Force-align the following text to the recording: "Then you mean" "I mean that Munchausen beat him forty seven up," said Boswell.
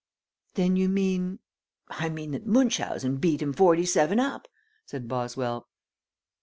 "Then 0.55 0.77
you 0.77 0.89
mean" 0.89 1.37
"I 1.89 2.09
mean 2.09 2.31
that 2.31 2.47
Munchausen 2.47 3.17
beat 3.17 3.39
him 3.39 3.53
forty 3.53 3.85
seven 3.85 4.19
up," 4.19 4.47
said 4.83 5.07
Boswell. 5.07 5.67